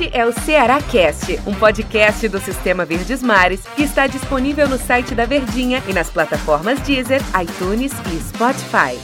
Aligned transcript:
Este 0.00 0.16
é 0.16 0.24
o 0.24 0.32
Ceará 0.32 0.80
Cast, 0.80 1.40
um 1.44 1.52
podcast 1.58 2.28
do 2.28 2.38
Sistema 2.38 2.84
Verdes 2.84 3.20
Mares 3.20 3.66
que 3.74 3.82
está 3.82 4.06
disponível 4.06 4.68
no 4.68 4.78
site 4.78 5.12
da 5.12 5.26
Verdinha 5.26 5.82
e 5.88 5.92
nas 5.92 6.08
plataformas 6.08 6.80
Deezer, 6.82 7.20
iTunes 7.42 7.90
e 8.06 8.20
Spotify. 8.20 8.96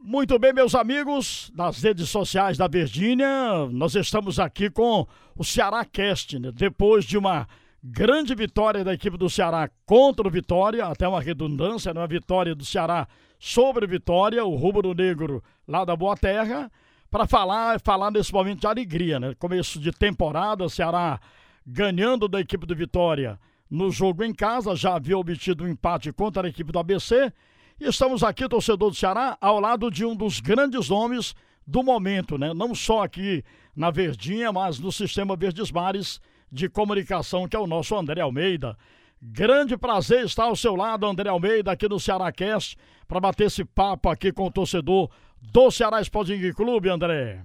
Muito 0.00 0.38
bem, 0.38 0.54
meus 0.54 0.74
amigos, 0.74 1.52
nas 1.54 1.82
redes 1.82 2.08
sociais 2.08 2.56
da 2.56 2.66
Verdinha, 2.66 3.66
nós 3.70 3.94
estamos 3.94 4.40
aqui 4.40 4.70
com 4.70 5.06
o 5.36 5.44
Ceará 5.44 5.84
Cast, 5.84 6.38
né? 6.38 6.50
depois 6.50 7.04
de 7.04 7.18
uma 7.18 7.46
grande 7.82 8.34
vitória 8.34 8.84
da 8.84 8.92
equipe 8.92 9.16
do 9.16 9.30
Ceará 9.30 9.70
contra 9.86 10.26
o 10.26 10.30
Vitória, 10.30 10.84
até 10.84 11.08
uma 11.08 11.20
redundância, 11.20 11.92
uma 11.92 12.06
vitória 12.06 12.54
do 12.54 12.64
Ceará 12.64 13.08
sobre 13.38 13.86
Vitória, 13.86 14.44
o 14.44 14.54
rubro-negro 14.54 15.42
lá 15.66 15.84
da 15.84 15.96
Boa 15.96 16.16
Terra, 16.16 16.70
para 17.10 17.26
falar, 17.26 17.80
falar 17.80 18.10
nesse 18.10 18.32
momento 18.32 18.60
de 18.60 18.66
alegria, 18.66 19.18
né? 19.18 19.34
Começo 19.38 19.80
de 19.80 19.90
temporada, 19.90 20.68
Ceará 20.68 21.18
ganhando 21.66 22.28
da 22.28 22.40
equipe 22.40 22.66
do 22.66 22.74
Vitória 22.74 23.38
no 23.70 23.90
jogo 23.90 24.24
em 24.24 24.34
casa, 24.34 24.74
já 24.74 24.96
havia 24.96 25.16
obtido 25.16 25.64
um 25.64 25.68
empate 25.68 26.12
contra 26.12 26.46
a 26.46 26.50
equipe 26.50 26.72
do 26.72 26.78
ABC. 26.78 27.32
E 27.80 27.88
estamos 27.88 28.22
aqui, 28.22 28.48
torcedor 28.48 28.90
do 28.90 28.96
Ceará, 28.96 29.38
ao 29.40 29.60
lado 29.60 29.90
de 29.90 30.04
um 30.04 30.14
dos 30.14 30.40
grandes 30.40 30.88
nomes 30.88 31.34
do 31.66 31.82
momento, 31.82 32.36
né? 32.36 32.52
Não 32.52 32.74
só 32.74 33.04
aqui 33.04 33.44
na 33.74 33.90
Verdinha, 33.90 34.52
mas 34.52 34.78
no 34.78 34.90
sistema 34.90 35.36
Verdes 35.36 35.70
Mares 35.70 36.20
de 36.50 36.68
comunicação, 36.68 37.48
que 37.48 37.56
é 37.56 37.58
o 37.58 37.66
nosso 37.66 37.96
André 37.96 38.20
Almeida. 38.20 38.76
Grande 39.22 39.76
prazer 39.76 40.24
estar 40.24 40.44
ao 40.44 40.56
seu 40.56 40.74
lado, 40.74 41.06
André 41.06 41.28
Almeida, 41.28 41.72
aqui 41.72 41.88
no 41.88 42.00
Ceará 42.00 42.32
Cast, 42.32 42.76
para 43.06 43.20
bater 43.20 43.48
esse 43.48 43.64
papo 43.64 44.08
aqui 44.08 44.32
com 44.32 44.46
o 44.46 44.50
torcedor 44.50 45.10
do 45.40 45.70
Ceará 45.70 46.00
Sporting 46.00 46.52
Clube, 46.52 46.88
André. 46.88 47.42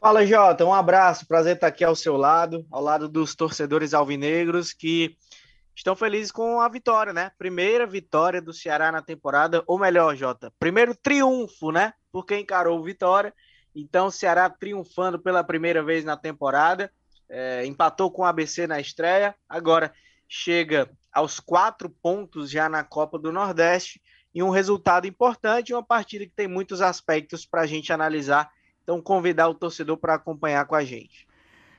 Fala, 0.00 0.26
Jota, 0.26 0.64
um 0.64 0.74
abraço, 0.74 1.26
prazer 1.26 1.54
estar 1.54 1.68
aqui 1.68 1.84
ao 1.84 1.94
seu 1.94 2.16
lado, 2.16 2.66
ao 2.70 2.82
lado 2.82 3.08
dos 3.08 3.34
torcedores 3.34 3.94
alvinegros 3.94 4.72
que 4.72 5.16
estão 5.74 5.94
felizes 5.94 6.32
com 6.32 6.60
a 6.60 6.68
vitória, 6.68 7.12
né? 7.12 7.30
Primeira 7.38 7.86
vitória 7.86 8.42
do 8.42 8.52
Ceará 8.52 8.90
na 8.92 9.00
temporada, 9.00 9.62
ou 9.66 9.78
melhor, 9.78 10.16
Jota, 10.16 10.52
primeiro 10.58 10.94
triunfo, 10.94 11.70
né? 11.70 11.92
Porque 12.10 12.38
encarou 12.38 12.78
o 12.78 12.82
Vitória. 12.82 13.32
Então, 13.74 14.08
o 14.08 14.10
Ceará 14.10 14.50
triunfando 14.50 15.18
pela 15.18 15.42
primeira 15.42 15.82
vez 15.82 16.04
na 16.04 16.16
temporada, 16.16 16.92
é, 17.32 17.64
empatou 17.64 18.10
com 18.10 18.22
o 18.22 18.24
ABC 18.26 18.66
na 18.66 18.78
estreia, 18.78 19.34
agora 19.48 19.90
chega 20.28 20.90
aos 21.10 21.40
quatro 21.40 21.88
pontos 21.88 22.50
já 22.50 22.68
na 22.68 22.84
Copa 22.84 23.18
do 23.18 23.32
Nordeste 23.32 24.02
e 24.34 24.42
um 24.42 24.50
resultado 24.50 25.06
importante, 25.06 25.72
uma 25.72 25.82
partida 25.82 26.26
que 26.26 26.32
tem 26.36 26.46
muitos 26.46 26.82
aspectos 26.82 27.46
para 27.46 27.62
a 27.62 27.66
gente 27.66 27.90
analisar. 27.92 28.50
Então, 28.82 29.00
convidar 29.00 29.48
o 29.48 29.54
torcedor 29.54 29.96
para 29.96 30.14
acompanhar 30.14 30.66
com 30.66 30.74
a 30.74 30.84
gente. 30.84 31.26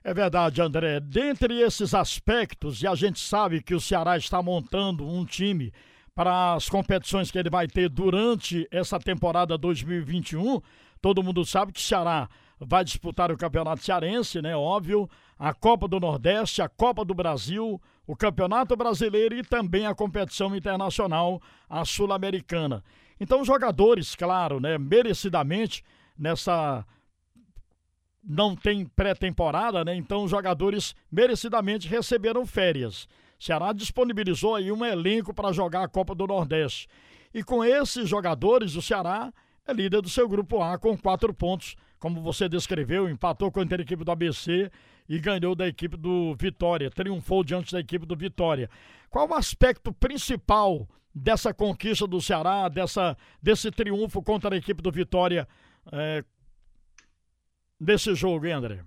É 0.03 0.13
verdade, 0.13 0.61
André. 0.61 0.99
Dentre 0.99 1.61
esses 1.61 1.93
aspectos, 1.93 2.81
e 2.81 2.87
a 2.87 2.95
gente 2.95 3.19
sabe 3.19 3.61
que 3.61 3.75
o 3.75 3.79
Ceará 3.79 4.17
está 4.17 4.41
montando 4.41 5.07
um 5.07 5.25
time 5.25 5.73
para 6.15 6.53
as 6.53 6.69
competições 6.69 7.29
que 7.29 7.37
ele 7.37 7.49
vai 7.49 7.67
ter 7.67 7.89
durante 7.89 8.67
essa 8.71 8.99
temporada 8.99 9.57
2021, 9.57 10.61
todo 11.01 11.23
mundo 11.23 11.45
sabe 11.45 11.73
que 11.73 11.79
o 11.79 11.83
Ceará 11.83 12.29
vai 12.59 12.83
disputar 12.83 13.31
o 13.31 13.37
Campeonato 13.37 13.83
Cearense, 13.83 14.41
né? 14.41 14.55
Óbvio, 14.55 15.09
a 15.43 15.53
Copa 15.53 15.89
do 15.89 15.99
Nordeste, 15.99 16.61
a 16.61 16.69
Copa 16.69 17.03
do 17.03 17.13
Brasil, 17.13 17.81
o 18.07 18.15
Campeonato 18.15 18.77
Brasileiro 18.77 19.35
e 19.35 19.43
também 19.43 19.85
a 19.85 19.93
competição 19.93 20.55
internacional, 20.55 21.41
a 21.69 21.83
Sul-Americana. 21.83 22.81
Então, 23.19 23.41
os 23.41 23.47
jogadores, 23.47 24.15
claro, 24.15 24.61
né, 24.61 24.77
merecidamente 24.77 25.83
nessa 26.17 26.85
não 28.23 28.55
tem 28.55 28.85
pré-temporada, 28.85 29.83
né? 29.83 29.93
Então 29.93 30.23
os 30.23 30.31
jogadores 30.31 30.95
merecidamente 31.11 31.89
receberam 31.89 32.45
férias. 32.45 33.05
Ceará 33.37 33.73
disponibilizou 33.73 34.55
aí 34.55 34.71
um 34.71 34.85
elenco 34.85 35.33
para 35.33 35.51
jogar 35.51 35.83
a 35.83 35.89
Copa 35.89 36.15
do 36.15 36.25
Nordeste. 36.25 36.87
E 37.33 37.43
com 37.43 37.61
esses 37.65 38.07
jogadores, 38.07 38.77
o 38.77 38.81
Ceará 38.81 39.33
é 39.67 39.73
líder 39.73 40.01
do 40.01 40.07
seu 40.07 40.29
grupo 40.29 40.61
A 40.61 40.77
com 40.77 40.97
quatro 40.97 41.33
pontos, 41.33 41.75
como 42.03 42.21
você 42.21 42.49
descreveu, 42.49 43.07
empatou 43.07 43.49
contra 43.49 43.77
a 43.77 43.81
equipe 43.81 44.03
do 44.03 44.11
ABC 44.11 44.69
e 45.07 45.17
ganhou 45.19 45.55
da 45.55 45.69
equipe 45.69 45.95
do 45.95 46.35
Vitória, 46.35 46.91
triunfou 46.91 47.45
diante 47.45 47.71
da 47.71 47.79
equipe 47.79 48.05
do 48.05 48.13
Vitória. 48.13 48.69
Qual 49.09 49.25
o 49.25 49.33
aspecto 49.33 49.93
principal 49.93 50.85
dessa 51.15 51.53
conquista 51.53 52.05
do 52.05 52.19
Ceará, 52.19 52.67
dessa, 52.67 53.15
desse 53.41 53.71
triunfo 53.71 54.21
contra 54.21 54.53
a 54.53 54.57
equipe 54.57 54.81
do 54.81 54.91
Vitória 54.91 55.47
é, 55.93 56.25
desse 57.79 58.13
jogo, 58.15 58.47
hein, 58.47 58.51
André? 58.51 58.83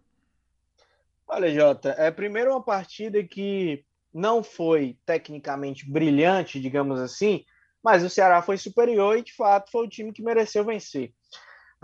Olha, 1.26 1.50
Jota, 1.54 1.94
é 1.96 2.10
primeiro 2.10 2.50
uma 2.50 2.62
partida 2.62 3.24
que 3.24 3.82
não 4.12 4.44
foi 4.44 4.98
tecnicamente 5.06 5.90
brilhante, 5.90 6.60
digamos 6.60 7.00
assim, 7.00 7.46
mas 7.82 8.04
o 8.04 8.10
Ceará 8.10 8.42
foi 8.42 8.58
superior 8.58 9.16
e, 9.16 9.22
de 9.22 9.32
fato, 9.32 9.70
foi 9.70 9.86
o 9.86 9.88
time 9.88 10.12
que 10.12 10.22
mereceu 10.22 10.66
vencer. 10.66 11.14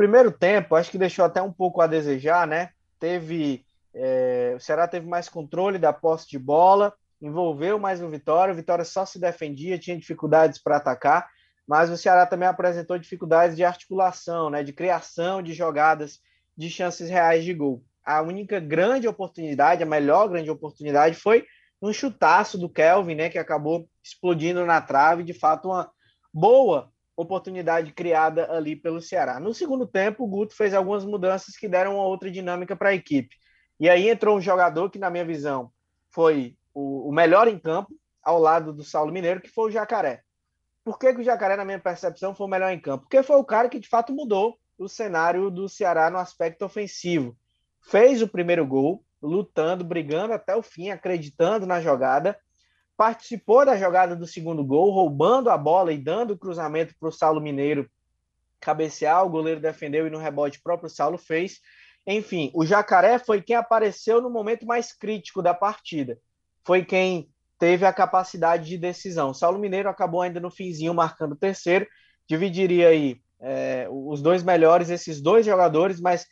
Primeiro 0.02 0.32
tempo, 0.32 0.74
acho 0.74 0.90
que 0.90 0.98
deixou 0.98 1.24
até 1.24 1.40
um 1.40 1.52
pouco 1.52 1.80
a 1.80 1.86
desejar, 1.86 2.44
né? 2.44 2.70
Teve. 2.98 3.64
É, 3.94 4.52
o 4.56 4.58
Ceará 4.58 4.88
teve 4.88 5.06
mais 5.06 5.28
controle 5.28 5.78
da 5.78 5.92
posse 5.92 6.28
de 6.28 6.40
bola, 6.40 6.92
envolveu 7.20 7.78
mais 7.78 8.02
o 8.02 8.08
Vitória, 8.08 8.52
o 8.52 8.56
Vitória 8.56 8.84
só 8.84 9.06
se 9.06 9.20
defendia, 9.20 9.78
tinha 9.78 9.96
dificuldades 9.96 10.60
para 10.60 10.78
atacar, 10.78 11.30
mas 11.68 11.88
o 11.88 11.96
Ceará 11.96 12.26
também 12.26 12.48
apresentou 12.48 12.98
dificuldades 12.98 13.54
de 13.54 13.62
articulação, 13.62 14.50
né? 14.50 14.64
De 14.64 14.72
criação 14.72 15.40
de 15.40 15.54
jogadas 15.54 16.18
de 16.58 16.68
chances 16.68 17.08
reais 17.08 17.44
de 17.44 17.54
gol. 17.54 17.84
A 18.04 18.22
única 18.22 18.58
grande 18.58 19.06
oportunidade, 19.06 19.84
a 19.84 19.86
melhor 19.86 20.26
grande 20.26 20.50
oportunidade 20.50 21.14
foi 21.14 21.46
um 21.80 21.92
chutaço 21.92 22.58
do 22.58 22.68
Kelvin, 22.68 23.14
né, 23.14 23.30
que 23.30 23.38
acabou 23.38 23.88
explodindo 24.02 24.66
na 24.66 24.80
trave, 24.80 25.22
de 25.22 25.32
fato 25.32 25.68
uma 25.68 25.88
boa 26.34 26.90
oportunidade 27.16 27.92
criada 27.92 28.50
ali 28.50 28.74
pelo 28.74 29.00
Ceará. 29.00 29.38
No 29.38 29.52
segundo 29.52 29.86
tempo, 29.86 30.24
o 30.24 30.28
Guto 30.28 30.54
fez 30.54 30.74
algumas 30.74 31.04
mudanças 31.04 31.56
que 31.56 31.68
deram 31.68 31.96
uma 31.96 32.06
outra 32.06 32.30
dinâmica 32.30 32.74
para 32.74 32.90
a 32.90 32.94
equipe. 32.94 33.36
E 33.78 33.88
aí 33.88 34.08
entrou 34.08 34.36
um 34.36 34.40
jogador 34.40 34.90
que, 34.90 34.98
na 34.98 35.10
minha 35.10 35.24
visão, 35.24 35.70
foi 36.10 36.56
o, 36.72 37.08
o, 37.08 37.12
melhor 37.12 37.48
em 37.48 37.58
campo, 37.58 37.92
ao 38.22 38.38
lado 38.38 38.72
do 38.72 38.84
Saulo 38.84 39.12
Mineiro, 39.12 39.40
que 39.40 39.50
foi 39.50 39.68
o 39.68 39.72
Jacaré. 39.72 40.22
Por 40.84 40.98
que, 40.98 41.12
que 41.12 41.20
o 41.20 41.24
Jacaré, 41.24 41.56
na 41.56 41.64
minha 41.64 41.78
percepção, 41.78 42.34
foi 42.34 42.46
o 42.46 42.50
melhor 42.50 42.72
em 42.72 42.80
campo? 42.80 43.04
Porque 43.04 43.22
foi 43.22 43.36
o 43.36 43.44
cara 43.44 43.68
que, 43.68 43.78
de 43.78 43.88
fato, 43.88 44.12
mudou 44.12 44.56
o 44.78 44.88
cenário 44.88 45.50
do 45.50 45.68
Ceará 45.68 46.10
no 46.10 46.18
aspecto 46.18 46.64
ofensivo. 46.64 47.36
Fez 47.90 48.22
o 48.22 48.28
primeiro 48.28 48.66
gol, 48.66 49.04
lutando, 49.20 49.84
brigando 49.84 50.32
até 50.32 50.54
o 50.56 50.62
fim, 50.62 50.90
acreditando 50.90 51.66
na 51.66 51.80
jogada. 51.80 52.38
Participou 52.96 53.64
da 53.64 53.76
jogada 53.76 54.14
do 54.14 54.26
segundo 54.26 54.64
gol, 54.64 54.90
roubando 54.90 55.50
a 55.50 55.58
bola 55.58 55.92
e 55.92 55.98
dando 55.98 56.32
o 56.32 56.38
cruzamento 56.38 56.94
para 56.98 57.08
o 57.08 57.12
Saulo 57.12 57.40
Mineiro 57.40 57.90
cabecear. 58.60 59.24
O 59.24 59.30
goleiro 59.30 59.60
defendeu 59.60 60.06
e 60.06 60.10
no 60.10 60.18
rebote 60.18 60.58
o 60.58 60.62
próprio 60.62 60.88
Saulo 60.88 61.18
fez. 61.18 61.60
Enfim, 62.06 62.50
o 62.54 62.64
Jacaré 62.66 63.18
foi 63.18 63.40
quem 63.40 63.56
apareceu 63.56 64.20
no 64.20 64.30
momento 64.30 64.66
mais 64.66 64.92
crítico 64.92 65.42
da 65.42 65.54
partida. 65.54 66.18
Foi 66.64 66.84
quem 66.84 67.28
teve 67.58 67.86
a 67.86 67.92
capacidade 67.92 68.68
de 68.68 68.76
decisão. 68.76 69.30
O 69.30 69.34
Saulo 69.34 69.58
Mineiro 69.58 69.88
acabou 69.88 70.20
ainda 70.20 70.40
no 70.40 70.50
finzinho 70.50 70.94
marcando 70.94 71.32
o 71.32 71.36
terceiro. 71.36 71.86
Dividiria 72.28 72.88
aí 72.88 73.20
é, 73.40 73.86
os 73.90 74.20
dois 74.20 74.42
melhores, 74.42 74.90
esses 74.90 75.20
dois 75.20 75.46
jogadores, 75.46 76.00
mas 76.00 76.26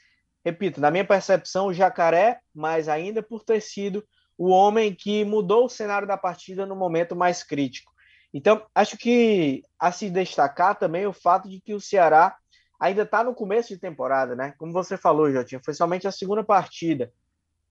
repito, 0.44 0.80
na 0.80 0.90
minha 0.90 1.04
percepção, 1.04 1.66
o 1.66 1.72
Jacaré, 1.72 2.40
mais 2.54 2.88
ainda 2.88 3.22
por 3.22 3.44
ter 3.44 3.60
sido 3.60 4.04
o 4.40 4.48
homem 4.48 4.94
que 4.94 5.22
mudou 5.22 5.66
o 5.66 5.68
cenário 5.68 6.08
da 6.08 6.16
partida 6.16 6.64
no 6.64 6.74
momento 6.74 7.14
mais 7.14 7.42
crítico. 7.42 7.92
Então, 8.32 8.64
acho 8.74 8.96
que 8.96 9.62
a 9.78 9.92
se 9.92 10.08
destacar 10.08 10.78
também 10.78 11.06
o 11.06 11.12
fato 11.12 11.46
de 11.46 11.60
que 11.60 11.74
o 11.74 11.80
Ceará 11.80 12.34
ainda 12.80 13.02
está 13.02 13.22
no 13.22 13.34
começo 13.34 13.68
de 13.68 13.78
temporada, 13.78 14.34
né? 14.34 14.54
Como 14.56 14.72
você 14.72 14.96
falou, 14.96 15.30
Jotinha, 15.30 15.60
foi 15.62 15.74
somente 15.74 16.08
a 16.08 16.10
segunda 16.10 16.42
partida. 16.42 17.12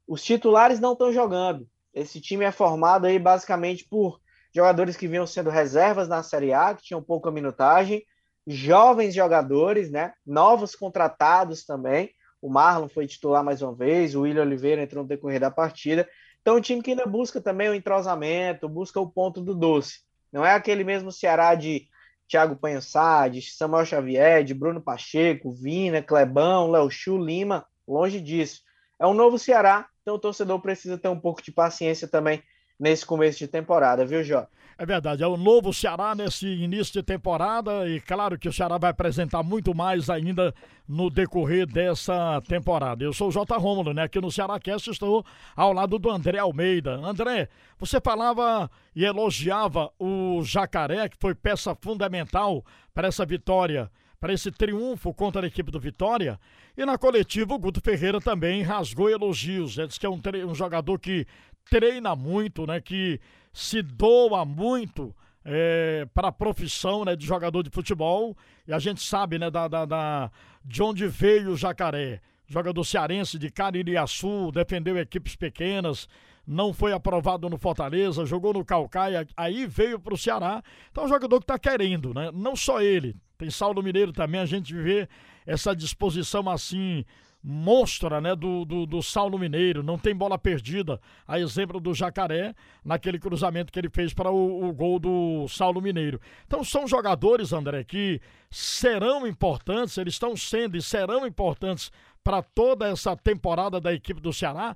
Os 0.08 0.24
titulares 0.24 0.80
não 0.80 0.94
estão 0.94 1.12
jogando. 1.12 1.68
Esse 1.92 2.22
time 2.22 2.46
é 2.46 2.52
formado 2.52 3.08
aí 3.08 3.18
basicamente 3.18 3.88
por 3.90 4.22
jogadores 4.54 4.96
que 4.96 5.08
vinham 5.08 5.26
sendo 5.26 5.50
reservas 5.50 6.08
na 6.08 6.22
Série 6.22 6.54
A, 6.54 6.76
que 6.76 6.84
tinham 6.84 7.02
pouca 7.02 7.32
minutagem, 7.32 8.06
jovens 8.46 9.16
jogadores, 9.16 9.90
né? 9.90 10.14
Novos 10.24 10.76
contratados 10.76 11.66
também. 11.66 12.12
O 12.40 12.48
Marlon 12.48 12.88
foi 12.88 13.08
titular 13.08 13.44
mais 13.44 13.64
uma 13.64 13.74
vez, 13.74 14.14
o 14.14 14.22
William 14.22 14.44
Oliveira 14.44 14.84
entrou 14.84 15.02
no 15.02 15.10
decorrer 15.10 15.40
da 15.40 15.50
partida. 15.50 16.08
Então, 16.42 16.58
um 16.58 16.62
time 16.62 16.82
que 16.82 16.92
ainda 16.92 17.06
busca 17.06 17.42
também 17.42 17.70
o 17.70 17.74
entrosamento, 17.74 18.70
busca 18.70 19.00
o 19.00 19.10
ponto 19.10 19.42
do 19.42 19.54
doce. 19.54 20.00
Não 20.32 20.46
é 20.46 20.54
aquele 20.54 20.84
mesmo 20.84 21.12
Ceará 21.12 21.56
de 21.56 21.88
Thiago 22.28 22.56
Panhassá, 22.56 23.28
de 23.28 23.42
Samuel 23.42 23.86
Xavier, 23.86 24.44
de 24.44 24.54
Bruno 24.54 24.82
Pacheco, 24.82 25.52
Vina, 25.52 26.02
Clebão, 26.02 26.70
Léo 26.70 26.90
Chu, 26.90 27.18
Lima, 27.18 27.66
longe 27.88 28.22
disso. 28.22 28.62
É 29.00 29.08
um 29.08 29.14
novo 29.14 29.40
Ceará, 29.40 29.88
então 30.02 30.16
o 30.16 30.20
torcedor 30.20 30.62
precisa 30.62 30.98
ter 30.98 31.08
um 31.08 31.20
pouco 31.20 31.42
de 31.42 31.52
paciência 31.52 32.08
também 32.08 32.44
nesse 32.80 33.06
começo 33.06 33.40
de 33.40 33.48
temporada, 33.48 34.06
viu, 34.06 34.24
Jó? 34.24 34.48
É 34.82 34.86
verdade, 34.86 35.22
é 35.22 35.28
o 35.28 35.36
novo 35.36 35.74
Ceará 35.74 36.16
nesse 36.16 36.48
início 36.48 36.94
de 36.94 37.04
temporada 37.04 37.86
e 37.90 38.00
claro 38.00 38.40
que 38.40 38.48
o 38.48 38.54
Ceará 38.54 38.78
vai 38.78 38.92
apresentar 38.92 39.44
muito 39.44 39.76
mais 39.76 40.10
ainda 40.10 40.56
no 40.88 41.10
decorrer 41.10 41.68
dessa 41.68 42.42
temporada. 42.48 43.04
Eu 43.04 43.12
sou 43.12 43.28
o 43.28 43.32
J. 43.32 43.58
Rômulo, 43.58 43.94
né? 43.94 44.04
Aqui 44.04 44.22
no 44.22 44.32
Ceará 44.32 44.58
Cast 44.58 44.90
estou 44.90 45.26
ao 45.54 45.74
lado 45.74 46.00
do 46.00 46.10
André 46.10 46.40
Almeida. 46.40 46.94
André, 46.96 47.50
você 47.78 48.00
falava 48.00 48.72
e 48.96 49.04
elogiava 49.04 49.92
o 50.00 50.42
Jacaré, 50.46 51.10
que 51.10 51.18
foi 51.20 51.36
peça 51.36 51.76
fundamental 51.76 52.64
para 52.94 53.10
essa 53.10 53.26
vitória 53.26 53.92
para 54.20 54.34
esse 54.34 54.52
triunfo 54.52 55.14
contra 55.14 55.44
a 55.44 55.48
equipe 55.48 55.72
do 55.72 55.80
Vitória. 55.80 56.40
E 56.78 56.86
na 56.86 56.98
coletiva, 56.98 57.54
o 57.54 57.60
Guto 57.60 57.82
Ferreira 57.82 58.20
também 58.20 58.62
rasgou 58.62 59.10
elogios. 59.10 59.78
Ele 59.78 59.88
disse 59.88 60.00
que 60.00 60.06
é 60.06 60.10
um, 60.10 60.22
um 60.48 60.56
jogador 60.56 61.00
que 61.00 61.26
treina 61.70 62.16
muito, 62.16 62.68
né? 62.68 62.82
Que 62.82 63.20
se 63.54 63.82
doa 63.82 64.44
muito 64.44 65.16
é, 65.44 66.08
para 66.14 66.28
a 66.28 66.32
profissão 66.32 67.06
né, 67.06 67.16
de 67.16 67.26
jogador 67.26 67.64
de 67.64 67.70
futebol. 67.70 68.38
E 68.68 68.74
a 68.74 68.80
gente 68.80 69.02
sabe 69.02 69.40
né, 69.40 69.50
da, 69.50 69.68
da, 69.68 69.86
da 69.86 70.32
de 70.64 70.84
onde 70.84 71.08
veio 71.08 71.52
o 71.52 71.58
Jacaré. 71.58 72.22
Jogador 72.48 72.84
cearense 72.84 73.38
de 73.38 73.52
Caririaçu, 73.52 74.52
defendeu 74.52 74.98
equipes 74.98 75.36
pequenas, 75.36 76.10
não 76.48 76.74
foi 76.74 76.92
aprovado 76.92 77.48
no 77.48 77.60
Fortaleza, 77.60 78.26
jogou 78.26 78.54
no 78.54 78.66
Calcaia, 78.66 79.28
aí 79.38 79.68
veio 79.68 80.00
para 80.00 80.16
o 80.16 80.18
Ceará. 80.18 80.64
Então 80.90 81.04
é 81.04 81.06
um 81.06 81.10
jogador 81.10 81.38
que 81.38 81.44
está 81.44 81.60
querendo, 81.60 82.12
né? 82.12 82.32
Não 82.34 82.56
só 82.56 82.82
ele, 82.82 83.16
tem 83.40 83.50
Saulo 83.50 83.82
Mineiro 83.82 84.12
também, 84.12 84.42
a 84.42 84.46
gente 84.46 84.74
vê 84.74 85.08
essa 85.48 85.74
disposição 85.74 86.48
assim 86.50 87.06
monstra 87.42 88.20
né, 88.20 88.36
do, 88.36 88.66
do, 88.66 88.86
do, 88.86 89.02
Saulo 89.02 89.40
Mineiro, 89.40 89.82
não 89.82 89.98
tem 89.98 90.14
bola 90.14 90.38
perdida, 90.38 91.00
a 91.26 91.40
exemplo 91.40 91.80
do 91.80 91.94
Jacaré, 91.94 92.54
naquele 92.84 93.18
cruzamento 93.18 93.72
que 93.72 93.80
ele 93.80 93.90
fez 93.90 94.14
para 94.14 94.30
o, 94.30 94.68
o, 94.68 94.74
gol 94.74 95.00
do 95.00 95.48
Saulo 95.48 95.82
Mineiro. 95.82 96.20
Então 96.46 96.66
são 96.66 96.86
jogadores, 96.86 97.54
André, 97.54 97.86
que 97.86 98.20
serão 98.52 99.26
importantes, 99.26 99.98
eles 99.98 100.16
estão 100.16 100.36
sendo 100.36 100.76
e 100.76 100.82
serão 100.82 101.26
importantes 101.26 101.94
para 102.22 102.44
toda 102.44 102.90
essa 102.90 103.16
temporada 103.16 103.80
da 103.80 103.94
equipe 103.94 104.20
do 104.20 104.34
Ceará, 104.34 104.76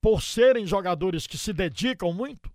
por 0.00 0.22
serem 0.22 0.64
jogadores 0.64 1.26
que 1.26 1.36
se 1.36 1.52
dedicam 1.52 2.14
muito? 2.14 2.50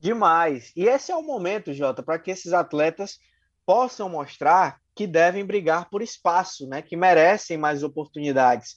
Demais. 0.00 0.72
E 0.74 0.86
esse 0.86 1.12
é 1.12 1.16
o 1.16 1.22
momento, 1.22 1.72
Jota, 1.72 2.02
para 2.02 2.18
que 2.18 2.32
esses 2.32 2.52
atletas 2.52 3.20
possam 3.66 4.08
mostrar 4.08 4.78
que 4.94 5.06
devem 5.06 5.44
brigar 5.44 5.90
por 5.90 6.00
espaço, 6.00 6.66
né? 6.66 6.80
Que 6.80 6.96
merecem 6.96 7.58
mais 7.58 7.82
oportunidades. 7.82 8.74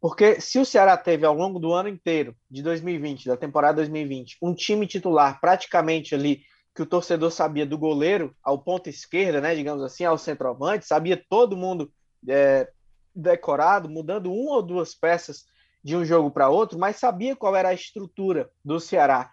Porque 0.00 0.40
se 0.40 0.58
o 0.58 0.64
Ceará 0.64 0.96
teve 0.96 1.26
ao 1.26 1.34
longo 1.34 1.58
do 1.58 1.72
ano 1.72 1.88
inteiro, 1.88 2.34
de 2.48 2.62
2020, 2.62 3.26
da 3.26 3.36
temporada 3.36 3.76
2020, 3.76 4.38
um 4.40 4.54
time 4.54 4.86
titular 4.86 5.40
praticamente 5.40 6.14
ali 6.14 6.42
que 6.74 6.82
o 6.82 6.86
torcedor 6.86 7.32
sabia 7.32 7.66
do 7.66 7.76
goleiro 7.76 8.34
ao 8.42 8.62
ponto 8.62 8.88
esquerda, 8.88 9.40
né, 9.40 9.54
digamos 9.56 9.82
assim, 9.82 10.04
ao 10.04 10.16
centroavante, 10.16 10.86
sabia 10.86 11.20
todo 11.28 11.56
mundo 11.56 11.92
é, 12.28 12.70
decorado, 13.14 13.88
mudando 13.88 14.32
uma 14.32 14.56
ou 14.56 14.62
duas 14.62 14.94
peças 14.94 15.44
de 15.82 15.96
um 15.96 16.04
jogo 16.04 16.30
para 16.30 16.48
outro, 16.48 16.78
mas 16.78 16.96
sabia 16.96 17.34
qual 17.34 17.56
era 17.56 17.70
a 17.70 17.74
estrutura 17.74 18.48
do 18.64 18.78
Ceará. 18.78 19.32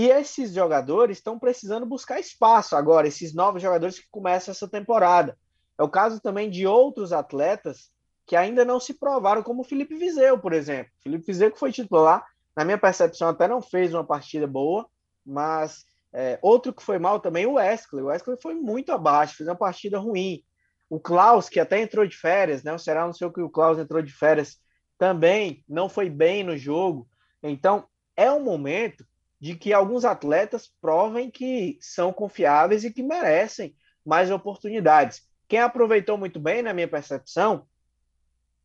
E 0.00 0.08
esses 0.08 0.54
jogadores 0.54 1.18
estão 1.18 1.38
precisando 1.38 1.84
buscar 1.84 2.18
espaço 2.18 2.74
agora, 2.74 3.06
esses 3.06 3.34
novos 3.34 3.60
jogadores 3.60 3.98
que 3.98 4.08
começam 4.10 4.50
essa 4.50 4.66
temporada. 4.66 5.36
É 5.78 5.82
o 5.82 5.90
caso 5.90 6.18
também 6.22 6.48
de 6.48 6.66
outros 6.66 7.12
atletas 7.12 7.90
que 8.26 8.34
ainda 8.34 8.64
não 8.64 8.80
se 8.80 8.94
provaram, 8.94 9.42
como 9.42 9.60
o 9.60 9.64
Felipe 9.64 9.94
Vizeu, 9.96 10.38
por 10.38 10.54
exemplo. 10.54 10.90
Felipe 11.02 11.26
Vizeu, 11.26 11.52
que 11.52 11.58
foi 11.58 11.70
titular, 11.70 12.26
na 12.56 12.64
minha 12.64 12.78
percepção, 12.78 13.28
até 13.28 13.46
não 13.46 13.60
fez 13.60 13.92
uma 13.92 14.02
partida 14.02 14.46
boa, 14.46 14.88
mas 15.22 15.84
é, 16.14 16.38
outro 16.40 16.72
que 16.72 16.82
foi 16.82 16.98
mal 16.98 17.20
também, 17.20 17.44
o 17.44 17.56
Wesley. 17.56 18.02
O 18.02 18.06
Wesley 18.06 18.38
foi 18.40 18.54
muito 18.54 18.92
abaixo, 18.92 19.36
fez 19.36 19.50
uma 19.50 19.54
partida 19.54 19.98
ruim. 19.98 20.42
O 20.88 20.98
Klaus, 20.98 21.50
que 21.50 21.60
até 21.60 21.78
entrou 21.78 22.06
de 22.06 22.16
férias, 22.16 22.62
né? 22.62 22.72
O 22.72 22.78
Ceará 22.78 23.04
não 23.04 23.12
sei 23.12 23.26
o 23.26 23.32
que 23.32 23.42
o 23.42 23.50
Klaus 23.50 23.78
entrou 23.78 24.00
de 24.00 24.14
férias, 24.14 24.56
também 24.96 25.62
não 25.68 25.90
foi 25.90 26.08
bem 26.08 26.42
no 26.42 26.56
jogo. 26.56 27.06
Então, 27.42 27.84
é 28.16 28.32
um 28.32 28.42
momento 28.42 29.04
de 29.40 29.54
que 29.54 29.72
alguns 29.72 30.04
atletas 30.04 30.70
provem 30.80 31.30
que 31.30 31.78
são 31.80 32.12
confiáveis 32.12 32.84
e 32.84 32.92
que 32.92 33.02
merecem 33.02 33.74
mais 34.04 34.30
oportunidades. 34.30 35.22
Quem 35.48 35.60
aproveitou 35.60 36.18
muito 36.18 36.38
bem, 36.38 36.62
na 36.62 36.74
minha 36.74 36.86
percepção, 36.86 37.66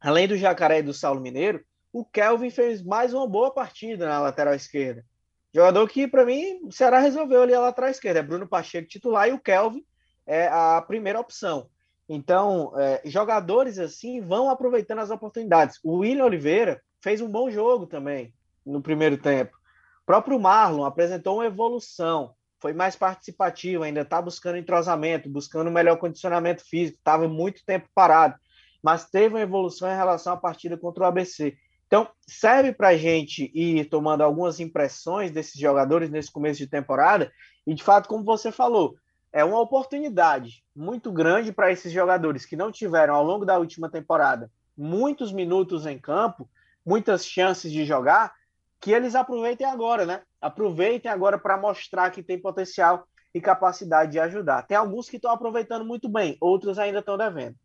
além 0.02 0.28
do 0.28 0.38
Jacaré 0.38 0.80
e 0.80 0.84
do 0.84 0.94
Saulo 0.94 1.22
Mineiro, 1.22 1.64
o 1.94 2.04
Kelvin 2.04 2.50
fez 2.50 2.84
mais 2.84 3.14
uma 3.14 3.26
boa 3.26 3.52
partida 3.54 4.06
na 4.06 4.20
lateral 4.20 4.54
esquerda. 4.54 5.06
Jogador 5.54 5.88
que, 5.88 6.06
para 6.06 6.26
mim, 6.26 6.60
o 6.64 6.72
Ceará 6.72 7.00
resolveu 7.00 7.44
ali 7.44 7.54
a 7.54 7.62
lateral 7.62 7.90
esquerda. 7.90 8.20
É 8.20 8.24
Bruno 8.24 8.46
Pacheco 8.46 8.90
titular 8.90 9.30
e 9.30 9.32
o 9.32 9.40
Kelvin 9.40 9.86
é 10.28 10.48
a 10.48 10.82
primeira 10.82 11.20
opção. 11.20 11.70
Então, 12.10 12.74
é, 12.78 13.02
jogadores 13.06 13.80
assim 13.80 14.20
vão 14.20 14.50
aproveitando 14.50 15.00
as 15.00 15.10
oportunidades. 15.10 15.80
O 15.82 16.00
William 16.00 16.26
Oliveira 16.26 16.82
fez 17.02 17.22
um 17.22 17.30
bom 17.30 17.50
jogo 17.50 17.88
também 17.88 18.34
no 18.66 18.82
primeiro 18.82 19.18
tempo. 19.18 19.58
Próprio 20.06 20.40
Marlon 20.40 20.86
apresentou 20.86 21.38
uma 21.38 21.46
evolução, 21.46 22.34
foi 22.62 22.74
mais 22.74 22.96
participativo, 22.96 23.84
ainda 23.84 24.02
está 24.02 24.22
buscando 24.22 24.58
entrosamento, 24.58 25.30
buscando 25.30 25.72
melhor 25.72 25.98
condicionamento 25.98 26.64
físico, 26.64 26.98
estava 26.98 27.28
muito 27.28 27.66
tempo 27.66 27.88
parado, 27.94 28.36
mas 28.84 29.10
teve 29.10 29.36
uma 29.36 29.42
evolução 29.42 29.92
em 29.92 29.96
relação 29.96 30.34
à 30.34 30.38
partida 30.38 30.78
contra 30.78 31.04
o 31.04 31.08
ABC. 31.08 31.58
Então, 31.88 32.08
serve 32.28 32.72
para 32.72 32.90
a 32.90 32.98
gente 32.98 33.52
ir 33.54 33.86
tomando 33.86 34.22
algumas 34.22 34.60
impressões 34.60 35.32
desses 35.32 35.60
jogadores 35.60 36.10
nesse 36.10 36.32
começo 36.32 36.60
de 36.60 36.68
temporada, 36.68 37.32
e 37.66 37.74
de 37.74 37.84
fato, 37.84 38.08
como 38.08 38.24
você 38.24 38.52
falou, 38.52 38.96
é 39.32 39.44
uma 39.44 39.60
oportunidade 39.60 40.64
muito 40.76 41.12
grande 41.12 41.52
para 41.52 41.72
esses 41.72 41.92
jogadores 41.92 42.46
que 42.46 42.56
não 42.56 42.72
tiveram 42.72 43.16
ao 43.16 43.24
longo 43.24 43.46
da 43.46 43.58
última 43.58 43.90
temporada 43.90 44.50
muitos 44.78 45.32
minutos 45.32 45.86
em 45.86 45.98
campo, 45.98 46.50
muitas 46.86 47.26
chances 47.26 47.72
de 47.72 47.86
jogar, 47.86 48.34
que 48.80 48.92
eles 48.92 49.16
aproveitem 49.16 49.66
agora, 49.66 50.06
né? 50.06 50.22
Aproveitem 50.42 51.12
agora 51.12 51.38
para 51.38 51.58
mostrar 51.58 52.12
que 52.12 52.22
tem 52.22 52.40
potencial 52.40 53.08
e 53.34 53.42
capacidade 53.42 54.14
de 54.14 54.20
ajudar. 54.20 54.64
Tem 54.64 54.78
alguns 54.78 55.10
que 55.10 55.18
estão 55.18 55.32
aproveitando 55.32 55.84
muito 55.84 56.08
bem, 56.08 56.38
outros 56.40 56.80
ainda 56.80 57.00
estão 57.00 57.18
devendo. 57.18 57.56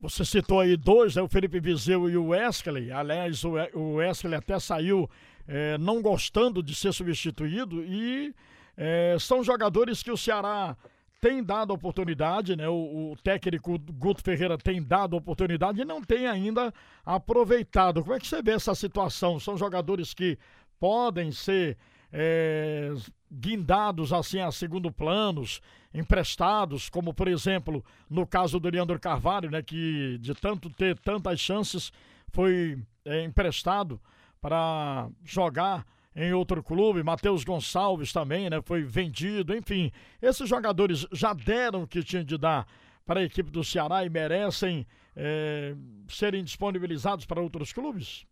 Você 0.00 0.24
citou 0.24 0.58
aí 0.58 0.76
dois, 0.76 1.14
né? 1.14 1.22
o 1.22 1.28
Felipe 1.28 1.60
Vizeu 1.60 2.10
e 2.10 2.16
o 2.16 2.28
Wesley. 2.28 2.90
Aliás, 2.90 3.44
o 3.44 3.94
Wesley 3.94 4.34
até 4.34 4.58
saiu 4.58 5.08
é, 5.46 5.78
não 5.78 6.02
gostando 6.02 6.60
de 6.60 6.74
ser 6.74 6.92
substituído 6.92 7.84
e 7.84 8.34
é, 8.76 9.16
são 9.20 9.44
jogadores 9.44 10.02
que 10.02 10.10
o 10.10 10.16
Ceará 10.16 10.76
tem 11.22 11.40
dado 11.40 11.72
oportunidade, 11.72 12.56
né? 12.56 12.68
O, 12.68 13.12
o, 13.12 13.16
técnico 13.22 13.78
Guto 13.78 14.20
Ferreira 14.20 14.58
tem 14.58 14.82
dado 14.82 15.16
oportunidade 15.16 15.80
e 15.80 15.84
não 15.84 16.02
tem 16.02 16.26
ainda 16.26 16.74
aproveitado. 17.06 18.02
Como 18.02 18.12
é 18.12 18.18
que 18.18 18.26
você 18.26 18.42
vê 18.42 18.50
essa 18.50 18.74
situação? 18.74 19.38
São 19.38 19.56
jogadores 19.56 20.12
que 20.12 20.36
podem 20.80 21.30
ser 21.30 21.78
é, 22.12 22.92
guindados 23.30 24.12
assim 24.12 24.40
a 24.40 24.50
segundo 24.50 24.90
planos, 24.90 25.60
emprestados, 25.94 26.90
como 26.90 27.14
por 27.14 27.28
exemplo 27.28 27.84
no 28.10 28.26
caso 28.26 28.58
do 28.58 28.68
Leandro 28.68 28.98
Carvalho, 28.98 29.48
né? 29.48 29.62
Que 29.62 30.18
de 30.18 30.34
tanto 30.34 30.68
ter 30.70 30.98
tantas 30.98 31.38
chances 31.38 31.92
foi 32.32 32.76
é, 33.04 33.22
emprestado 33.22 34.00
para 34.40 35.08
jogar 35.24 35.86
em 36.14 36.32
outro 36.32 36.62
clube, 36.62 37.02
Matheus 37.02 37.44
Gonçalves 37.44 38.12
também, 38.12 38.50
né? 38.50 38.60
Foi 38.62 38.82
vendido, 38.82 39.54
enfim. 39.54 39.90
Esses 40.20 40.48
jogadores 40.48 41.06
já 41.12 41.32
deram 41.32 41.82
o 41.82 41.86
que 41.86 42.02
tinham 42.02 42.24
de 42.24 42.36
dar 42.36 42.66
para 43.04 43.20
a 43.20 43.24
equipe 43.24 43.50
do 43.50 43.64
Ceará 43.64 44.04
e 44.04 44.10
merecem 44.10 44.86
é, 45.16 45.74
serem 46.08 46.44
disponibilizados 46.44 47.24
para 47.24 47.40
outros 47.40 47.72
clubes? 47.72 48.26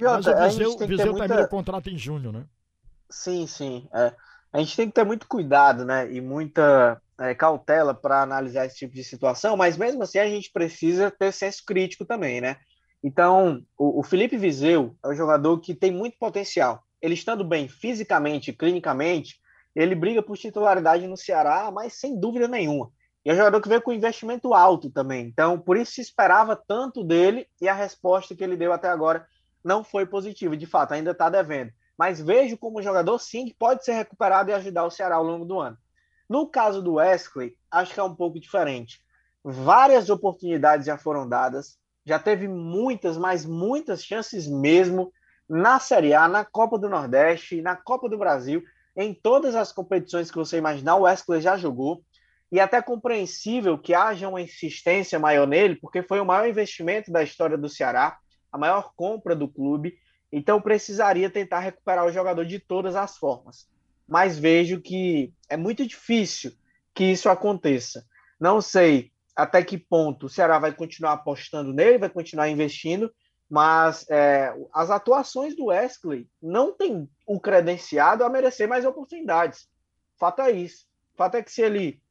Mas 0.00 0.26
o 0.26 0.34
Viseu, 0.34 0.78
Viseu 0.78 1.12
muita... 1.12 1.28
termina 1.28 1.46
o 1.46 1.48
contrato 1.48 1.90
em 1.90 1.98
junho, 1.98 2.32
né? 2.32 2.44
Sim, 3.08 3.46
sim. 3.46 3.88
É. 3.92 4.14
A 4.52 4.58
gente 4.58 4.76
tem 4.76 4.88
que 4.88 4.94
ter 4.94 5.04
muito 5.04 5.28
cuidado, 5.28 5.84
né? 5.84 6.10
E 6.12 6.20
muita 6.20 7.00
é, 7.18 7.34
cautela 7.34 7.94
para 7.94 8.22
analisar 8.22 8.66
esse 8.66 8.76
tipo 8.76 8.94
de 8.94 9.04
situação, 9.04 9.56
mas 9.56 9.76
mesmo 9.76 10.02
assim 10.02 10.18
a 10.18 10.26
gente 10.26 10.50
precisa 10.50 11.10
ter 11.10 11.32
senso 11.32 11.62
crítico 11.64 12.04
também, 12.04 12.40
né? 12.40 12.56
Então, 13.02 13.64
o, 13.78 14.00
o 14.00 14.02
Felipe 14.02 14.36
Viseu 14.36 14.96
é 15.02 15.08
um 15.08 15.14
jogador 15.14 15.58
que 15.60 15.74
tem 15.74 15.90
muito 15.90 16.18
potencial. 16.18 16.82
Ele 17.00 17.14
estando 17.14 17.42
bem 17.42 17.68
fisicamente, 17.68 18.52
clinicamente, 18.52 19.40
ele 19.74 19.94
briga 19.94 20.22
por 20.22 20.36
titularidade 20.36 21.06
no 21.06 21.16
Ceará, 21.16 21.70
mas 21.70 21.94
sem 21.94 22.18
dúvida 22.18 22.46
nenhuma. 22.46 22.90
E 23.24 23.30
é 23.30 23.32
um 23.32 23.36
jogador 23.36 23.60
que 23.60 23.68
veio 23.68 23.82
com 23.82 23.92
investimento 23.92 24.54
alto 24.54 24.90
também. 24.90 25.26
Então, 25.26 25.58
por 25.58 25.76
isso 25.76 25.92
se 25.92 26.00
esperava 26.00 26.56
tanto 26.56 27.04
dele 27.04 27.46
e 27.60 27.68
a 27.68 27.74
resposta 27.74 28.34
que 28.34 28.42
ele 28.42 28.56
deu 28.56 28.72
até 28.72 28.88
agora 28.88 29.26
não 29.62 29.84
foi 29.84 30.06
positiva. 30.06 30.56
De 30.56 30.66
fato, 30.66 30.92
ainda 30.92 31.10
está 31.10 31.28
devendo. 31.28 31.72
Mas 31.96 32.20
vejo 32.20 32.56
como 32.56 32.82
jogador, 32.82 33.18
sim, 33.18 33.44
que 33.44 33.54
pode 33.54 33.84
ser 33.84 33.92
recuperado 33.92 34.50
e 34.50 34.54
ajudar 34.54 34.84
o 34.84 34.90
Ceará 34.90 35.16
ao 35.16 35.24
longo 35.24 35.44
do 35.44 35.60
ano. 35.60 35.76
No 36.28 36.46
caso 36.46 36.80
do 36.80 36.94
Wesley, 36.94 37.56
acho 37.70 37.92
que 37.92 38.00
é 38.00 38.02
um 38.02 38.14
pouco 38.14 38.40
diferente. 38.40 39.02
Várias 39.44 40.08
oportunidades 40.08 40.86
já 40.86 40.96
foram 40.96 41.28
dadas 41.28 41.78
já 42.04 42.18
teve 42.18 42.48
muitas, 42.48 43.16
mas 43.16 43.44
muitas 43.44 44.04
chances 44.04 44.46
mesmo, 44.46 45.12
na 45.48 45.78
Série 45.78 46.14
A, 46.14 46.28
na 46.28 46.44
Copa 46.44 46.78
do 46.78 46.88
Nordeste, 46.88 47.60
na 47.60 47.76
Copa 47.76 48.08
do 48.08 48.18
Brasil, 48.18 48.62
em 48.96 49.14
todas 49.14 49.54
as 49.54 49.72
competições 49.72 50.30
que 50.30 50.36
você 50.36 50.58
imaginar, 50.58 50.96
o 50.96 51.02
Wesley 51.02 51.40
já 51.40 51.56
jogou. 51.56 52.02
E 52.52 52.58
é 52.58 52.62
até 52.62 52.82
compreensível 52.82 53.78
que 53.78 53.94
haja 53.94 54.28
uma 54.28 54.40
insistência 54.40 55.18
maior 55.18 55.46
nele, 55.46 55.76
porque 55.76 56.02
foi 56.02 56.20
o 56.20 56.24
maior 56.24 56.48
investimento 56.48 57.10
da 57.10 57.22
história 57.22 57.56
do 57.56 57.68
Ceará, 57.68 58.18
a 58.50 58.58
maior 58.58 58.92
compra 58.96 59.36
do 59.36 59.48
clube. 59.48 59.96
Então 60.32 60.60
precisaria 60.60 61.30
tentar 61.30 61.60
recuperar 61.60 62.04
o 62.06 62.12
jogador 62.12 62.44
de 62.44 62.58
todas 62.58 62.96
as 62.96 63.16
formas. 63.16 63.68
Mas 64.06 64.38
vejo 64.38 64.80
que 64.80 65.32
é 65.48 65.56
muito 65.56 65.86
difícil 65.86 66.52
que 66.92 67.04
isso 67.04 67.28
aconteça. 67.28 68.04
Não 68.40 68.60
sei 68.60 69.12
até 69.40 69.64
que 69.64 69.78
ponto 69.78 70.26
o 70.26 70.28
Ceará 70.28 70.58
vai 70.58 70.72
continuar 70.72 71.12
apostando 71.12 71.72
nele, 71.72 71.98
vai 71.98 72.10
continuar 72.10 72.48
investindo, 72.48 73.12
mas 73.48 74.04
é, 74.08 74.54
as 74.72 74.90
atuações 74.90 75.56
do 75.56 75.66
Wesley 75.66 76.28
não 76.40 76.72
tem 76.76 77.08
o 77.26 77.40
credenciado 77.40 78.22
a 78.22 78.28
merecer 78.28 78.68
mais 78.68 78.84
oportunidades. 78.84 79.66
Fato 80.18 80.42
é 80.42 80.50
isso. 80.50 80.86
Fato 81.16 81.36
é 81.36 81.42
que 81.42 81.50
se 81.50 81.62
ele 81.62 82.02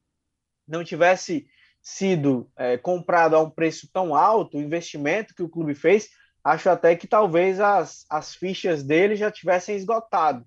não 0.67 0.83
tivesse 0.83 1.48
sido 1.81 2.51
é, 2.57 2.77
comprado 2.77 3.36
a 3.36 3.41
um 3.41 3.50
preço 3.50 3.89
tão 3.93 4.13
alto, 4.15 4.57
o 4.57 4.62
investimento 4.62 5.33
que 5.33 5.43
o 5.43 5.50
clube 5.50 5.75
fez, 5.75 6.09
acho 6.43 6.69
até 6.69 6.95
que 6.95 7.07
talvez 7.07 7.59
as, 7.59 8.05
as 8.09 8.33
fichas 8.33 8.83
dele 8.83 9.15
já 9.15 9.31
tivessem 9.31 9.75
esgotado. 9.75 10.45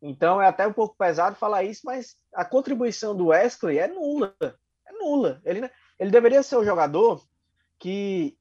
Então 0.00 0.40
é 0.40 0.46
até 0.46 0.66
um 0.66 0.72
pouco 0.72 0.96
pesado 0.96 1.36
falar 1.36 1.64
isso, 1.64 1.82
mas 1.84 2.14
a 2.34 2.44
contribuição 2.44 3.14
do 3.14 3.26
Wesley 3.26 3.78
é 3.78 3.88
nula. 3.88 4.34
É 4.86 4.92
nula. 4.92 5.40
Ele, 5.44 5.70
ele 6.00 6.10
deveria 6.10 6.42
ser 6.42 6.56
o 6.56 6.64
jogador 6.64 7.22
que 7.78 8.34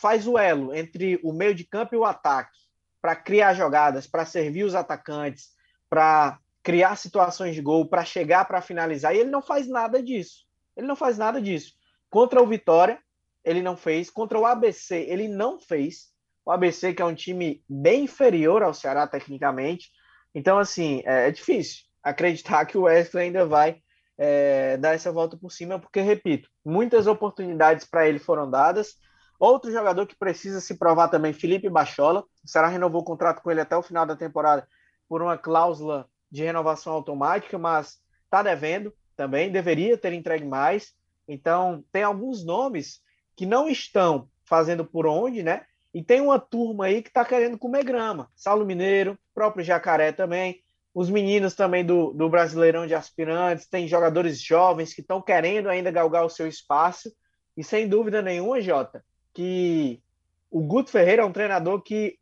faz 0.00 0.26
o 0.26 0.38
elo 0.38 0.74
entre 0.74 1.18
o 1.24 1.32
meio 1.32 1.54
de 1.54 1.64
campo 1.64 1.94
e 1.94 1.98
o 1.98 2.04
ataque 2.04 2.58
para 3.00 3.16
criar 3.16 3.54
jogadas, 3.54 4.06
para 4.06 4.26
servir 4.26 4.64
os 4.64 4.74
atacantes, 4.74 5.48
para 5.88 6.38
criar 6.62 6.96
situações 6.96 7.54
de 7.54 7.62
gol, 7.62 7.88
para 7.88 8.04
chegar 8.04 8.44
para 8.44 8.60
finalizar. 8.60 9.14
E 9.14 9.18
ele 9.18 9.30
não 9.30 9.40
faz 9.40 9.66
nada 9.66 10.02
disso. 10.02 10.44
Ele 10.76 10.86
não 10.86 10.94
faz 10.94 11.16
nada 11.16 11.40
disso. 11.40 11.72
Contra 12.10 12.42
o 12.42 12.46
Vitória, 12.46 12.98
ele 13.42 13.62
não 13.62 13.78
fez. 13.78 14.10
Contra 14.10 14.38
o 14.38 14.44
ABC, 14.44 15.06
ele 15.08 15.26
não 15.26 15.58
fez. 15.58 16.10
O 16.44 16.52
ABC, 16.52 16.92
que 16.92 17.00
é 17.00 17.04
um 17.04 17.14
time 17.14 17.64
bem 17.66 18.04
inferior 18.04 18.62
ao 18.62 18.74
Ceará 18.74 19.06
tecnicamente. 19.06 19.90
Então, 20.34 20.58
assim, 20.58 21.02
é, 21.06 21.28
é 21.28 21.30
difícil 21.30 21.84
acreditar 22.02 22.64
que 22.66 22.76
o 22.76 22.82
Wesley 22.82 23.26
ainda 23.26 23.46
vai 23.46 23.80
é, 24.22 24.76
dar 24.76 24.94
essa 24.94 25.10
volta 25.10 25.34
por 25.34 25.50
cima, 25.50 25.78
porque, 25.78 25.98
repito, 26.02 26.50
muitas 26.62 27.06
oportunidades 27.06 27.86
para 27.86 28.06
ele 28.06 28.18
foram 28.18 28.50
dadas. 28.50 28.96
Outro 29.38 29.72
jogador 29.72 30.06
que 30.06 30.14
precisa 30.14 30.60
se 30.60 30.76
provar 30.76 31.08
também, 31.08 31.32
Felipe 31.32 31.70
Bachola. 31.70 32.26
O 32.44 32.48
Ceará 32.48 32.68
renovou 32.68 33.00
o 33.00 33.04
contrato 33.04 33.40
com 33.40 33.50
ele 33.50 33.62
até 33.62 33.74
o 33.74 33.82
final 33.82 34.04
da 34.04 34.14
temporada 34.14 34.68
por 35.08 35.22
uma 35.22 35.38
cláusula 35.38 36.06
de 36.30 36.44
renovação 36.44 36.92
automática, 36.92 37.58
mas 37.58 37.98
está 38.24 38.42
devendo 38.42 38.92
também, 39.16 39.50
deveria 39.50 39.96
ter 39.96 40.12
entregue 40.12 40.44
mais. 40.44 40.92
Então, 41.26 41.82
tem 41.90 42.02
alguns 42.02 42.44
nomes 42.44 43.00
que 43.34 43.46
não 43.46 43.70
estão 43.70 44.28
fazendo 44.44 44.84
por 44.84 45.06
onde, 45.06 45.42
né? 45.42 45.64
E 45.94 46.04
tem 46.04 46.20
uma 46.20 46.38
turma 46.38 46.84
aí 46.84 47.00
que 47.00 47.08
está 47.08 47.24
querendo 47.24 47.56
comer 47.56 47.84
grama. 47.84 48.28
Saulo 48.36 48.66
Mineiro, 48.66 49.18
próprio 49.34 49.64
Jacaré 49.64 50.12
também, 50.12 50.62
os 50.94 51.08
meninos 51.08 51.54
também 51.54 51.84
do, 51.84 52.12
do 52.12 52.28
Brasileirão 52.28 52.86
de 52.86 52.94
Aspirantes, 52.94 53.68
tem 53.68 53.86
jogadores 53.86 54.40
jovens 54.40 54.92
que 54.92 55.00
estão 55.00 55.22
querendo 55.22 55.68
ainda 55.68 55.90
galgar 55.90 56.24
o 56.24 56.30
seu 56.30 56.46
espaço. 56.46 57.12
E 57.56 57.62
sem 57.62 57.88
dúvida 57.88 58.20
nenhuma, 58.20 58.60
Jota, 58.60 59.04
que 59.32 60.02
o 60.50 60.60
Guto 60.60 60.90
Ferreira 60.90 61.22
é 61.22 61.24
um 61.24 61.32
treinador 61.32 61.80
que, 61.82 62.18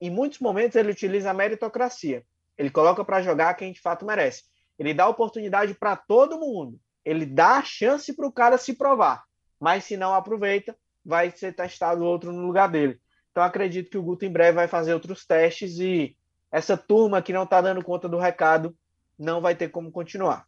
em 0.00 0.10
muitos 0.10 0.38
momentos, 0.38 0.76
ele 0.76 0.92
utiliza 0.92 1.30
a 1.30 1.34
meritocracia. 1.34 2.24
Ele 2.56 2.70
coloca 2.70 3.04
para 3.04 3.22
jogar 3.22 3.54
quem 3.54 3.72
de 3.72 3.80
fato 3.80 4.06
merece. 4.06 4.44
Ele 4.78 4.94
dá 4.94 5.08
oportunidade 5.08 5.74
para 5.74 5.96
todo 5.96 6.38
mundo. 6.38 6.78
Ele 7.04 7.26
dá 7.26 7.62
chance 7.62 8.14
para 8.14 8.26
o 8.26 8.32
cara 8.32 8.56
se 8.56 8.74
provar. 8.74 9.24
Mas 9.58 9.84
se 9.84 9.96
não 9.96 10.14
aproveita, 10.14 10.76
vai 11.04 11.30
ser 11.30 11.54
testado 11.54 12.04
outro 12.04 12.32
no 12.32 12.46
lugar 12.46 12.68
dele. 12.68 13.00
Então 13.30 13.42
acredito 13.42 13.90
que 13.90 13.98
o 13.98 14.02
Guto 14.02 14.24
em 14.24 14.30
breve 14.30 14.56
vai 14.56 14.68
fazer 14.68 14.94
outros 14.94 15.24
testes 15.24 15.78
e 15.78 16.16
essa 16.52 16.76
turma 16.76 17.22
que 17.22 17.32
não 17.32 17.44
está 17.44 17.60
dando 17.62 17.82
conta 17.82 18.06
do 18.06 18.18
recado 18.18 18.76
não 19.18 19.40
vai 19.40 19.54
ter 19.54 19.68
como 19.68 19.90
continuar. 19.90 20.46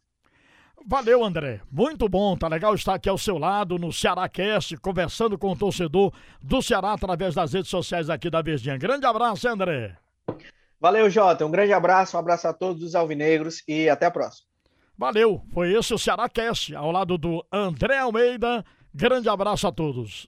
Valeu, 0.87 1.23
André. 1.23 1.61
Muito 1.71 2.07
bom, 2.07 2.37
tá 2.37 2.47
legal 2.47 2.75
estar 2.75 2.93
aqui 2.93 3.09
ao 3.09 3.17
seu 3.17 3.39
lado 3.39 3.79
no 3.79 3.91
Ceará 3.91 4.29
Cast, 4.29 4.77
conversando 4.77 5.37
com 5.37 5.51
o 5.51 5.57
torcedor 5.57 6.13
do 6.39 6.61
Ceará 6.61 6.93
através 6.93 7.33
das 7.33 7.53
redes 7.53 7.71
sociais 7.71 8.09
aqui 8.09 8.29
da 8.29 8.41
Verdinha. 8.41 8.77
Grande 8.77 9.05
abraço, 9.05 9.47
André. 9.47 9.97
Valeu, 10.79 11.09
Jota. 11.09 11.45
Um 11.45 11.49
grande 11.49 11.73
abraço, 11.73 12.15
um 12.15 12.19
abraço 12.19 12.47
a 12.47 12.53
todos 12.53 12.83
os 12.83 12.93
alvinegros 12.93 13.63
e 13.67 13.89
até 13.89 14.05
a 14.05 14.11
próxima. 14.11 14.47
Valeu. 14.97 15.41
Foi 15.51 15.73
esse 15.73 15.93
o 15.93 15.97
Ceará 15.97 16.29
Cast, 16.29 16.75
ao 16.75 16.91
lado 16.91 17.17
do 17.17 17.43
André 17.51 17.97
Almeida. 17.97 18.63
Grande 18.93 19.27
abraço 19.27 19.67
a 19.67 19.71
todos. 19.71 20.27